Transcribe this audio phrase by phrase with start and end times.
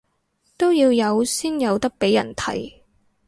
[0.57, 2.81] 都要有先有得畀人睇